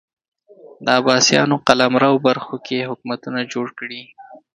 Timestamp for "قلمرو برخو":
1.67-2.55